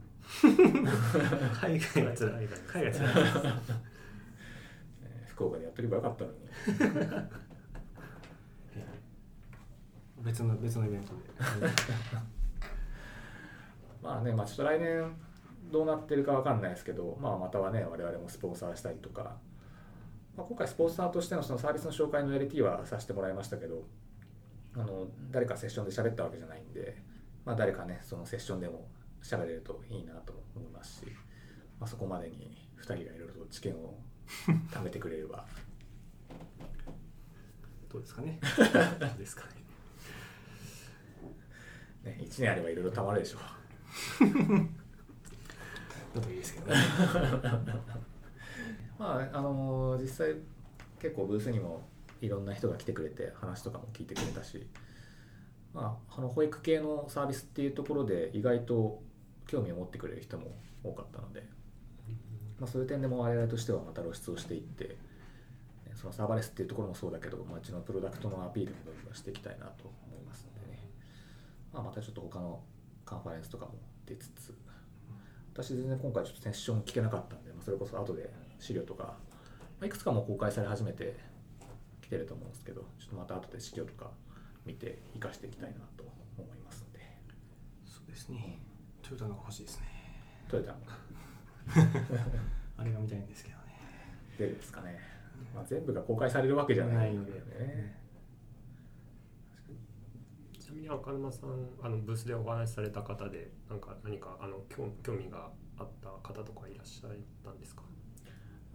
[1.60, 2.48] 海外はつらい。
[2.66, 3.14] 海外つらい。
[3.14, 3.20] ね
[5.28, 6.38] 福岡でやってればよかったのに。
[10.24, 11.20] 別の別のイベントで。
[14.02, 15.14] まあね、まあ、ちょっと来年
[15.70, 19.36] どうなってるかわかんないですけど、まあ、またはね我々もスポンサーしたりとか、
[20.36, 23.84] まあ、今回スポンサーとしてのそのサービスの紹介の LT はさせてもらいましたけど
[24.74, 27.02] あの誰かセッションで喋ったわけじゃないんで、
[27.44, 28.86] まあ、誰かねそのセッションでも
[29.22, 31.06] 喋れるといいなと思いますし、
[31.80, 33.98] まあ、そこまでに2人がいろいろと知見を
[34.70, 35.46] 貯めてくれれば。
[37.88, 38.40] どうですかね。
[39.16, 39.52] ですかね
[42.04, 43.40] ね、1年あればいろいろたまるでしょう。
[46.14, 46.76] だといいですけどね
[48.98, 50.34] まああの実際
[51.00, 51.82] 結構ブースにも
[52.20, 54.66] いろんな人が来てくれて話とかも聞いてくれたし、
[55.74, 59.02] まあ、あの保育系のサービスっていうところで意外と
[59.46, 61.42] 興味を持ってくれる人も多かったので、
[62.58, 70.82] まあ、そういう点でも我々としてはまた露出をしていってねそのサーバーレスっていうところもそうだけど、まあ、うちのプロダクトのアピールもどんどんしていきたいなと思いますのでね、
[71.72, 72.60] まあ、またちょっと他の
[73.04, 73.72] カンファレンスとかも
[74.06, 74.54] 出つつ
[75.52, 79.16] 私全然今回ちょっとセッション聞けなかったんで、まあ、それこそ後で資料とか、ま
[79.82, 81.16] あ、いくつかもう公開され始めて
[82.02, 84.10] きてると思うんですけどちょっとまた後で資料とか
[84.64, 86.04] 見て活かしていきたいなと
[86.38, 87.00] 思いますので。
[87.84, 88.58] そうですね。
[89.02, 89.86] トヨタのが欲しいですね。
[90.48, 90.72] トヨタ。
[90.72, 90.78] も
[92.78, 93.62] あれが見たいんですけどね。
[94.38, 94.98] 出るんですかね、
[95.54, 97.96] まあ、全部が公開されるわけじゃないのでね。
[100.58, 107.10] ちなみに赤沼さんあのブースでお話しされた方でなんか何かあの興興味があった方とかいらっしゃっ
[107.44, 107.82] たんですか？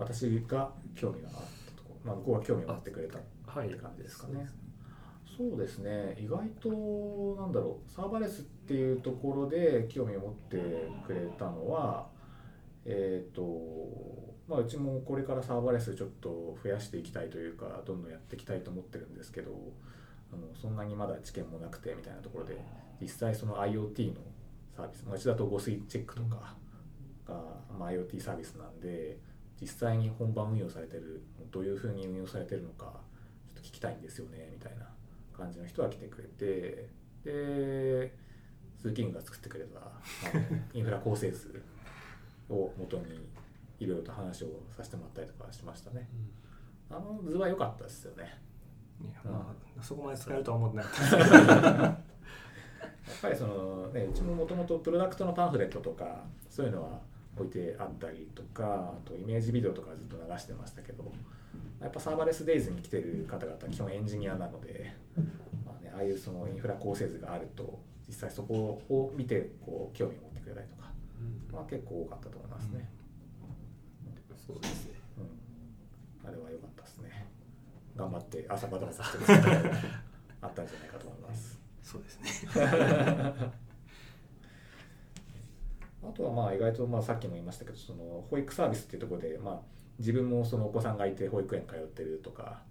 [0.02, 4.48] 私が興味があったところ、まあ、向こうが興味を持ってくれたっはいて感じですかね。
[5.38, 6.16] そうですね。
[6.20, 6.70] 意外と
[7.42, 10.58] なんだろうサーバーレスっていうところで興味を持って
[11.06, 12.08] くれたのは
[12.86, 13.44] えっ、と
[14.48, 19.52] まあうちもこれからサーバーレスちょっと増やしていきたいというかどんどんやっていきたいと思ってるんですけど
[20.34, 22.58] あのそんなにまだ知見もなくてみたいなところで
[23.02, 24.22] 実際その IoT の
[24.76, 26.56] サービス、まあ、うちだと誤水チェックとか
[27.28, 27.36] が、
[27.78, 29.18] まあ、IoT サービスなんで
[29.62, 31.22] 実際に本番運用されてる
[31.52, 32.86] どういうふうに運用されてるのか
[33.48, 34.88] ちょっと聞きたいんですよねみたいな
[35.38, 36.90] 感じの人が来てくれて
[37.24, 38.14] で
[38.82, 39.80] スーキングが作ってくれた
[40.74, 41.64] インフラ構成図
[42.50, 43.30] を元に
[43.80, 46.08] いろいろと話をさせてもらったりとかしましたね。
[46.90, 48.38] あの図は良かったですよね。
[49.02, 51.18] いやまあ、そこまで使えるとは思ってなかった。
[51.88, 57.02] やっぱりそのねうちももともとプロダクトのパンフレットとかそういうのは
[57.38, 61.12] 置いてあったりとかあとイメージビデオとかずっと流してましたけど
[61.82, 64.94] やっぱサーバーレスデイズに来てる方々基本エンジニアなので、
[65.66, 71.56] まあね、ああいうそのインフラ構成図があると実際そこを見てこう興味を持ってくれたりとか、うん。
[71.56, 72.90] まあ、結構多かったと思いますね、
[74.36, 74.92] そうですね。
[76.24, 77.26] うん、あれは良かったですね。
[77.96, 79.42] 頑張って朝バタバタしてる
[80.42, 81.60] あったんじゃないかと思います。
[81.82, 82.54] そうですね
[86.04, 89.60] あとはまあ意外とまあさっきも言いましたけどその保育サービスっていうところでまあ
[90.00, 92.62] 自分もそのお子さんがいて保育園通ってるとか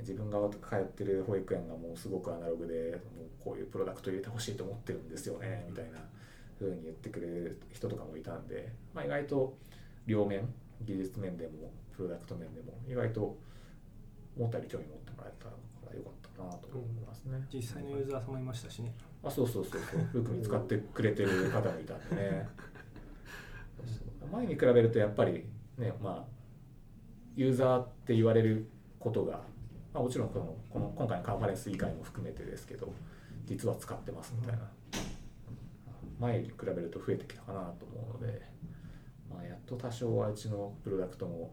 [0.00, 5.98] 自分が通ってる保育園がもうすごくアナログでもうこういうプロダクト入れてほしいと思ってるんですよねみたいな
[6.58, 9.56] 風に言ってくれる人とかもいたんで、まあ、意外と
[10.06, 10.48] 両面
[10.84, 13.36] 技術面でもプロダクト面でも意外と
[14.36, 15.52] 思ったより興味持ってもらえたか
[15.90, 17.46] らよかったなと思いますね。
[17.52, 18.92] 実際のユーザーさんもいましたしね。
[19.22, 20.18] あそうそうそうそう。
[20.18, 22.48] よく見つかってくれてる方もいたんでね
[24.32, 25.44] 前に比べるとやっぱり
[25.78, 26.32] ねまあ
[27.36, 28.68] ユーザーって言われる
[28.98, 29.40] ことが、
[29.92, 32.92] まあ、もちろんこのこの今回のカンファレンス以外も含めてですけど
[33.46, 34.62] 実は使ってますみたいな。
[36.22, 38.42] 前に比べると増えてきたかなと思うので、
[39.28, 41.52] まあ、やっと多少はうちのプロダクトも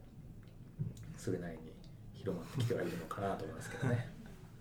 [1.18, 1.74] それなりに
[2.14, 4.14] 広まってきてはいるのかなと思いますけどね。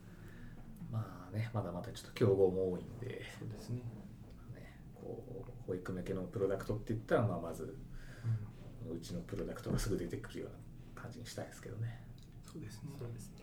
[0.90, 3.22] まあねまだまだちょっと競合も多いんで。
[3.38, 3.82] そうですね、
[4.54, 7.76] ね、こう保育向けのプロダクトって言ったら、まあ、まず
[8.90, 10.48] うちのプロダクトがすぐ出てくるよう
[10.96, 12.00] な感じにしたいですけどね、
[12.50, 12.90] そうですね。
[12.98, 13.34] そうですね。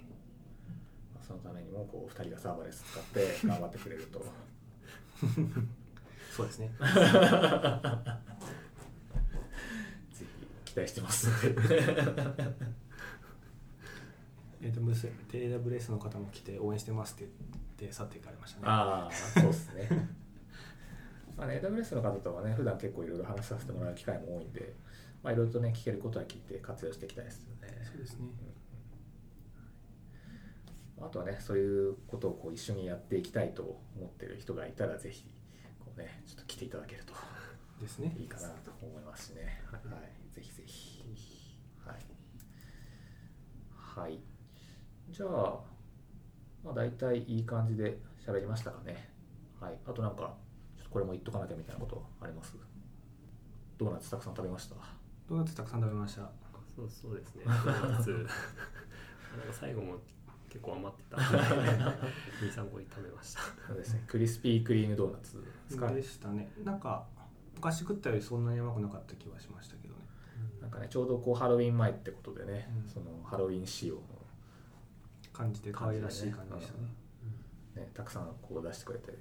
[1.14, 4.26] まあ、そのためにもこう2人がサーバーレス使って頑張ってくれると。
[6.36, 6.72] そうですね。
[10.12, 10.26] ぜ
[10.66, 11.30] ひ期待してます。
[14.62, 17.30] えーとムス AWS の方も来て応援してますって
[17.78, 18.64] 言って去っていかれましたね。
[18.66, 20.25] ああそうですね
[21.38, 24.74] まあね AWS の方とはね普段結構いろいろ話させてもらう機会も多いんで
[25.24, 28.28] まあいろいろとね聞けることは聞いて活用していきたいですよねそうですね
[31.02, 35.26] あとはねそういうことをこう一緒にやっていきたいと思ってる人がいたらぜひ
[35.80, 37.14] こうねちょっと来ていただけると
[37.82, 39.62] ですねいいかなと思いますしね。
[39.72, 41.58] は、はいぜひぜひ。
[41.86, 41.98] はい。
[43.78, 44.20] はい。
[45.10, 45.60] じゃあ、
[46.64, 49.10] まあ大体いい感じで喋りましたかね。
[49.62, 49.78] はい。
[49.86, 50.36] あとなんか、
[50.96, 52.56] これも言っとかなきゃみたいなことあります？
[53.78, 54.76] ドーナツたくさん食べました？
[55.28, 56.22] ドーナツたくさん食べました。
[56.74, 57.44] そうそうですね。
[57.46, 58.12] ドーナツ。
[58.16, 58.30] なんか
[59.52, 59.98] 最後も
[60.48, 61.18] 結構余ってた。
[62.62, 63.42] 23個食べました。
[63.68, 64.04] そうですね。
[64.08, 66.50] クリスピークリームドーナツですかでしたね。
[66.64, 67.06] なんか
[67.56, 70.00] 昔食ったよりそんなに甘くなかった気はしましたけどね。
[70.62, 72.90] なんかね、ちょうどこうハロウィン前ってことでね、うん。
[72.90, 74.02] そのハロウィン仕様の
[75.34, 76.88] 感じで可愛らしい感じでしたね。
[77.76, 79.18] ね、たくさんこう出してくれて、ね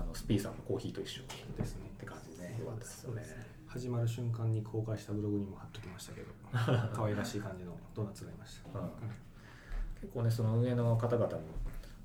[0.00, 1.90] あのスピーさんのコーヒーと一緒にですね。
[1.94, 2.48] って感じで。
[2.48, 3.22] ね、よかったですよね。
[3.66, 6.26] 始まる瞬間に公開したブログにも貼っときましたけど
[6.92, 8.80] 可愛らしい感じのドーナツがいました。
[8.80, 8.90] うん。
[10.00, 11.40] 結構ね、その運営の方々も、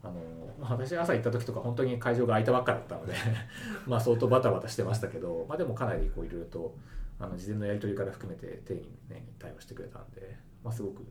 [0.03, 0.13] あの
[0.59, 3.13] まあ、私朝行った時とか本当に会場が空いたばっかだったので
[3.87, 6.75] まあ相当バタバタしてましたけど、まあ、でもかなりこういろいろと
[7.17, 8.75] あの事前のやり取りから含めて丁
[9.09, 11.03] 寧に対応してくれたんで、まあ、すごく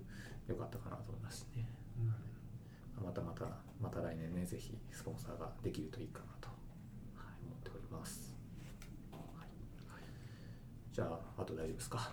[0.47, 1.67] 良かったかなと思いますね。
[3.05, 3.47] またまた
[3.81, 6.34] また来年ねぜひスポンサーができるといいかな
[7.95, 8.37] ます、
[9.13, 9.51] はい。
[10.93, 12.13] じゃああと大丈夫ですか？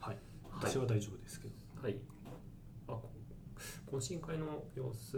[0.00, 0.18] はい。
[0.60, 1.54] 私は大丈夫ですけど。
[1.82, 1.96] はい。
[2.88, 3.10] あこ
[3.98, 5.16] 懇親会の様子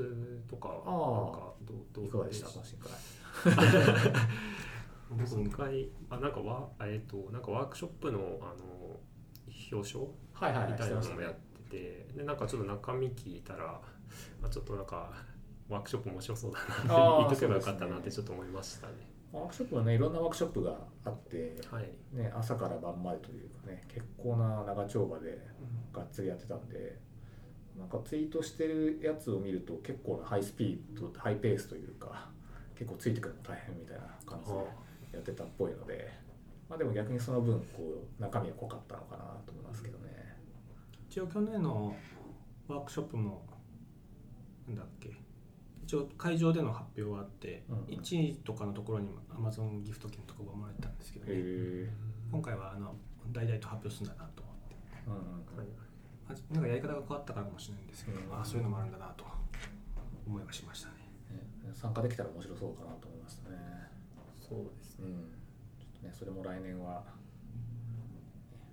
[0.49, 0.83] とかなんか
[1.63, 2.49] どうどういかがでした？
[2.49, 2.91] し懇親会。
[5.25, 9.01] 懇親会あなんかわえっ、となんかワークショップのあの
[9.73, 10.01] 表彰
[10.33, 10.73] はいはいはい。
[10.73, 13.81] みたいなのもやっててでなんかちょっと中身聞いたら、
[14.41, 15.13] まあ、ちょっとなんか
[15.69, 18.93] ワークショップ面白そうだなってっとけばよかったなってちょっと思いましたね。
[19.33, 25.39] ワークショップはねいろんなワークショップがあって、はい、ね、朝から晩までというかね結構な長丁場で
[25.93, 26.99] がっつりやってたんで
[27.79, 32.31] なんかツイートしてるやつを見ると結構なハイスピードハイペースというか
[32.79, 34.59] 結構ついてくるの大変みたいな感じで
[35.13, 36.11] やってたっぽいので、
[36.69, 40.07] まあ、でも逆にその分こう中身が濃かったのかなと思いますけどね。
[41.11, 41.95] 一応去年の
[42.69, 43.43] ワークショップも
[44.69, 45.26] なんだっけ
[45.87, 47.79] 一応会場での発表はあって、うん。
[47.79, 51.89] うん1位とかのところに Amazon ギフト券とかがもらえたんですけどね、へ
[52.31, 52.97] 今回はあの
[53.33, 54.77] 大々と発表するんだなと思って。
[55.07, 55.67] ーうんはい。
[56.29, 58.41] あなんかやり方が変わったからかもしれないんですけど、うん。
[58.41, 59.25] あそういうのもあるんだなと
[60.27, 61.07] 思いはしましたね。
[61.31, 61.71] ね。
[61.73, 63.57] 参加できたら面白そうかなと思いましたね。
[64.43, 65.07] そうですね。
[65.07, 65.31] うん、
[65.79, 67.05] ちょっとねそれも来年は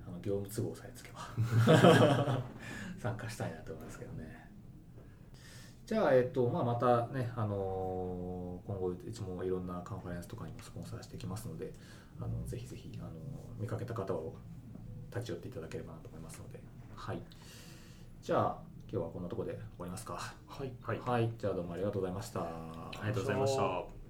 [0.07, 1.30] あの業務都合さえつけば。
[2.97, 4.42] 参加したいなと思いますけどね。
[5.86, 11.73] じゃあ、えっとまあ、またね、あのー今後いつもいろんなカンファレンスとかにもスポンサーしていきますので
[12.19, 13.09] あのぜひぜひ、あの
[13.59, 14.36] 見かけた方を
[15.11, 16.59] 立ち寄っていただければなと思いますので、
[16.95, 17.19] はい、
[18.21, 18.57] じゃあ
[18.91, 20.13] 今日はこんなところで終わりますか。
[20.47, 22.41] はいはい、はい、じゃあどうもありがとうございました。
[22.41, 24.02] ありがとうございました。